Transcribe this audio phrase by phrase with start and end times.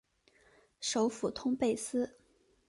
[0.79, 2.17] 首府通贝斯。